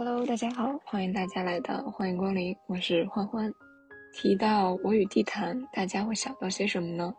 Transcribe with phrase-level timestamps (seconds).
[0.00, 3.52] Hello，大家好，欢迎大家来到欢迎光临，我是欢欢。
[4.12, 7.12] 提到我与地坛，大家会想到些什么呢？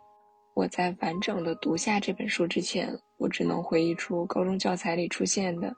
[0.54, 2.88] 我在完整的读下这本书之前，
[3.18, 5.70] 我只能回忆出高中教材里出现的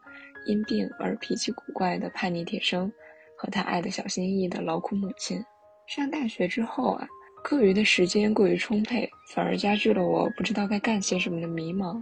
[0.47, 2.89] 因病而脾气古怪的叛逆铁生，
[3.37, 5.45] 和他爱的小心翼翼的劳苦母亲。
[5.89, 7.09] 上大学之后啊，
[7.43, 12.01] 课余的时间过于充沛，反而加剧了我不知道该干些什么的迷茫。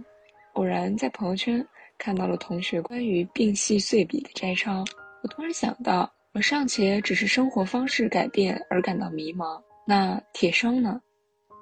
[0.53, 1.65] 偶然在朋友圈
[2.01, 4.83] 看到了同学关于病隙碎笔的摘抄，
[5.21, 10.99] 我突然想到，我尚且只是生活方式改变而感到迷茫，那铁生呢？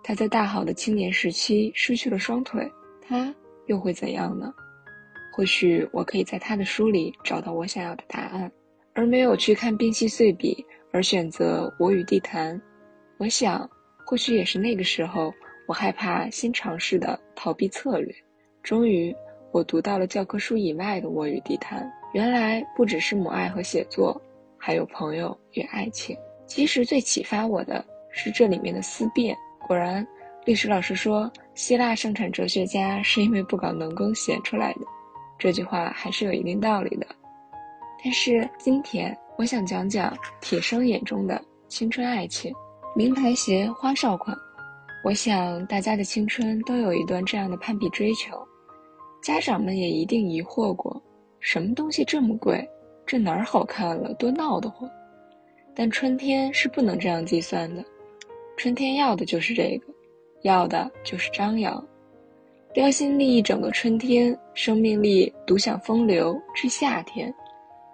[0.02, 2.66] 他在大好的青年时期失去了双腿，
[3.05, 3.35] 他
[3.67, 4.53] 又会怎样呢？
[5.35, 8.49] 或许我可以在他的书里找到我想要的答案，
[8.94, 10.53] 而没有去看《冰溪碎笔》，
[10.94, 12.55] 而选择《我与地坛》。
[13.17, 13.69] 我想，
[14.05, 15.33] 或许也是那个时候，
[15.67, 18.16] 我害怕新尝试的逃避策略。
[18.63, 19.13] 终于，
[19.52, 24.20] 我读到了教科书以外的《我与地坛》，原来不只是母爱和写作，
[24.58, 26.16] 还有朋友与爱情。
[26.45, 29.36] 其实最启发我的是这里面的思辨。
[29.67, 30.06] 果然，
[30.45, 34.81] 历史老师说希腊盛产哲学家是因为不搞农耕闲出来的，
[35.38, 37.06] 这句话还是有一定道理的。
[38.03, 42.53] 但是今天我想讲讲铁生眼中的青春爱情，
[42.95, 44.36] 名牌鞋花哨款。
[45.03, 48.36] 我想大家的青春都有一段这样的攀比追求，
[49.22, 51.02] 家长们也一定疑惑过，
[51.39, 52.67] 什么东西这么贵，
[53.06, 54.89] 这哪儿好看了，多闹得慌。
[55.75, 57.84] 但春天是不能这样计算的。
[58.58, 59.94] 春天要的就是这个，
[60.42, 61.86] 要的就是张扬，
[62.73, 67.34] 标新立异整个春天，生命力独享风流至夏天，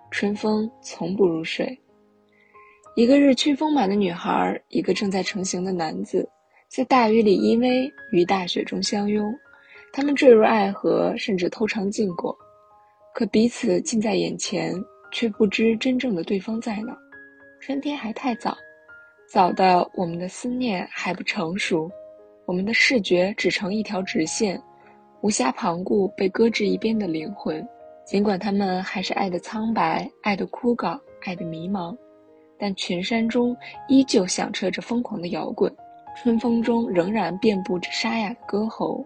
[0.10, 1.78] 春风从不入睡。
[2.96, 6.28] 一个日趋丰满的女孩，一个正在成型的男子，
[6.68, 9.32] 在大雨里依偎，于大雪中相拥，
[9.96, 12.38] 他们坠入爱河，甚至偷尝禁果，
[13.14, 14.76] 可彼此近在眼前，
[15.10, 16.94] 却不知真正的对方在哪。
[17.62, 18.58] 春天还太早。
[19.26, 21.90] 早的，我们的思念还不成熟，
[22.46, 24.62] 我们的视觉只成一条直线，
[25.22, 27.66] 无暇旁顾被搁置一边的灵魂。
[28.06, 31.96] 尽管他们还是爱的苍白，爱的枯槁，爱的迷茫，
[32.60, 33.56] 但群山中
[33.88, 35.74] 依旧响彻着疯狂的摇滚，
[36.18, 39.02] 春风中仍然遍布着沙哑的歌喉，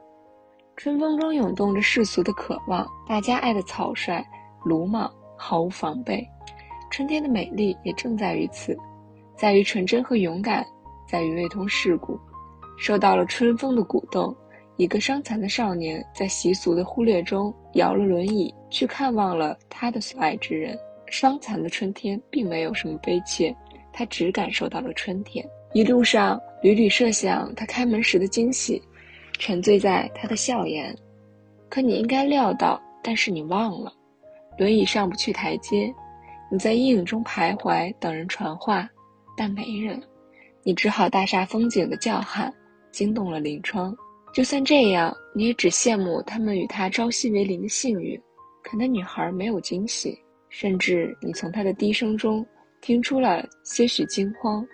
[0.79, 2.87] 春风中涌动着世俗的渴望。
[3.05, 4.25] 大家爱的草率、
[4.63, 6.25] 鲁莽，毫无防备。
[6.89, 8.77] 春天的美丽也正在于此。
[9.35, 10.65] 在于纯真和勇敢，
[11.05, 12.17] 在于未通世故，
[12.77, 14.33] 受到了春风的鼓动。
[14.77, 20.79] 一个伤残的少年在习俗的忽略中摇了轮椅，去看望了他的所爱之人。
[21.07, 23.53] 伤残的春天并没有什么悲切，
[23.91, 25.45] 他只感受到了春天。
[25.73, 28.81] 一路上屡屡设想他开门时的惊喜，
[29.39, 30.95] 沉醉在他的笑颜。
[31.69, 33.91] 可你应该料到，但是你忘了，
[34.57, 35.91] 轮椅上不去台阶，
[36.51, 38.87] 你在阴影中徘徊，等人传话。
[39.37, 40.01] 但没人，
[40.63, 42.53] 你只好大煞风景的叫喊，
[42.91, 43.95] 惊动了临窗。
[44.33, 48.19] 就算这样，你也只羡慕他们与他朝夕为邻的幸运。
[48.61, 52.45] 可那女孩没有惊喜，甚至你从她的低声中
[52.81, 54.67] 听出了些许惊慌，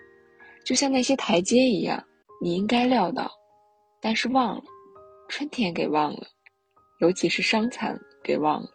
[0.64, 2.02] 就像那些台阶一样。
[2.42, 3.30] 你应该料到，
[4.06, 4.62] 但是忘了，
[5.26, 6.28] 春天给忘了，
[7.00, 8.68] 尤其是伤残给忘了。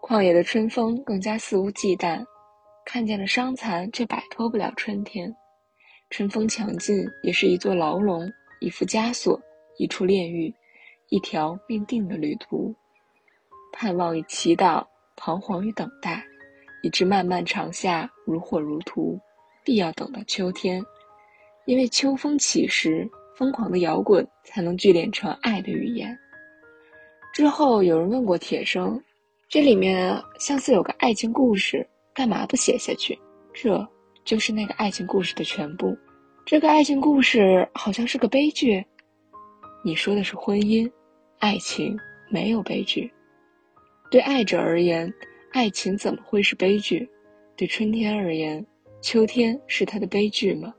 [0.00, 2.24] 旷野的春风更加肆无忌惮。
[2.86, 5.30] 看见了伤残，却摆脱不了春天。
[6.08, 9.38] 春风强劲，也是一座牢笼，一副枷锁，
[9.76, 10.50] 一处炼狱，
[11.10, 12.74] 一条命定的旅途。
[13.74, 14.82] 盼望与祈祷，
[15.16, 16.24] 彷徨与等待，
[16.82, 19.20] 以致漫漫长夏如火如荼，
[19.62, 20.82] 必要等到秋天。
[21.66, 23.06] 因为秋风起时，
[23.38, 26.18] 疯狂的摇滚才能聚敛成爱的语言。
[27.32, 29.00] 之后有人问过铁生，
[29.48, 31.88] 这里面像似有个爱情故事。
[32.12, 33.16] 干嘛不写下去？
[33.54, 33.88] 这
[34.24, 35.96] 就是那个爱情故事的全部。
[36.44, 38.84] 这个爱情故事好像是个悲剧。
[39.84, 40.90] 你说的是婚姻，
[41.38, 41.96] 爱情
[42.28, 43.08] 没有悲剧。
[44.10, 45.14] 对爱者而言，
[45.52, 47.08] 爱情怎么会是悲剧？
[47.56, 48.66] 对春天而言，
[49.00, 50.74] 秋天是他的悲剧吗？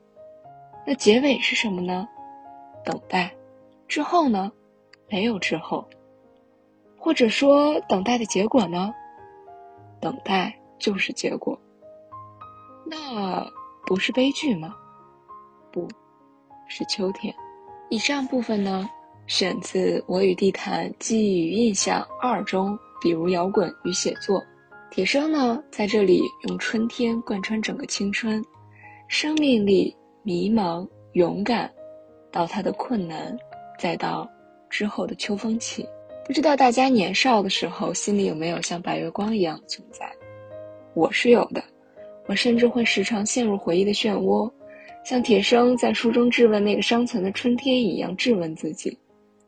[0.85, 2.05] 那结尾是什么呢？
[2.83, 3.33] 等待。
[3.87, 4.51] 之后呢？
[5.09, 5.87] 没有之后。
[6.97, 8.93] 或者说，等待的结果呢？
[10.01, 10.55] 等待。
[10.79, 11.59] 就是结果，
[12.85, 13.45] 那
[13.85, 14.73] 不是悲剧吗？
[15.73, 15.85] 不，
[16.69, 17.35] 是秋天。
[17.89, 18.89] 以上部分呢，
[19.27, 24.41] 选自《我与地坛记忆与印象二》中，比如摇滚与写作。
[24.89, 28.41] 铁生呢，在这里用春天贯穿整个青春，
[29.09, 29.93] 生命力、
[30.23, 31.69] 迷茫、勇敢，
[32.31, 33.37] 到他的困难，
[33.77, 34.29] 再到
[34.69, 35.87] 之后的秋风起。
[36.25, 40.11] 不知道大家年少的时候，心里有没有像白月光一样的存在？
[40.93, 41.63] 我是有的。
[42.27, 44.51] 我甚至会时常陷入回忆的漩涡，
[45.03, 48.95] 像铁生在书中质问那个伤残的春天一样质问自己：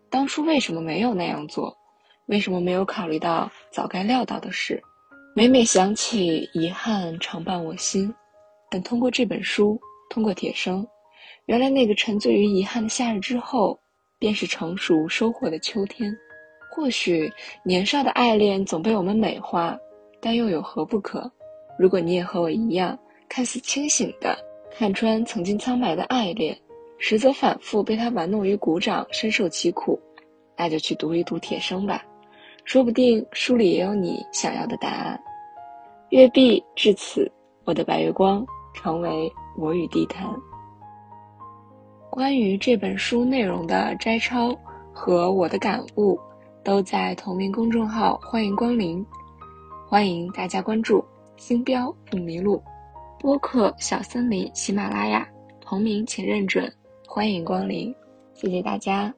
[0.09, 1.77] 当初为什么没有那样做？
[2.25, 4.81] 为什么没有考虑到早该料到的事？
[5.35, 8.11] 每每想起，遗憾常伴我心。
[8.71, 9.79] 但通过这本书，
[10.09, 10.87] 通过铁生，
[11.51, 13.77] 原来那个沉醉于遗憾的夏日之后，
[14.17, 16.17] 便是成熟收获的秋天。
[16.71, 17.29] 或许
[17.61, 19.77] 年少的爱恋总被我们美化，
[20.21, 21.29] 但又有何不可？
[21.77, 24.33] 如果你也和我一样，看似清醒的
[24.77, 26.57] 看穿曾经苍白的爱恋，
[26.97, 29.99] 实则反复被他玩弄于股掌，深受其苦，
[30.55, 32.01] 那就去读一读《铁生》吧，
[32.63, 35.21] 说不定书里也有你想要的答案。
[36.11, 37.29] 月毕至此，
[37.65, 38.41] 我的白月光
[38.73, 40.33] 成为我与地坛。
[42.11, 44.53] 关于这本书内容的摘抄
[44.91, 46.19] 和我的感悟，
[46.61, 49.03] 都在同名公众号，欢迎光临，
[49.87, 51.01] 欢迎大家关注。
[51.37, 52.61] 星标不迷路，
[53.17, 55.25] 播客小森林，喜马拉雅
[55.61, 56.69] 同名请认准，
[57.07, 57.95] 欢迎光临，
[58.33, 59.11] 谢谢大家，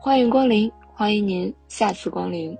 [0.00, 2.56] 欢迎光临，欢迎您下次光临。